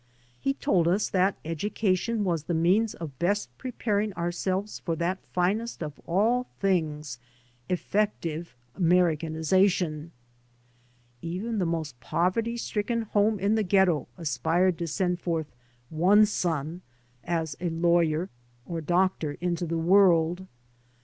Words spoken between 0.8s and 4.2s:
us that education was the means of best preparing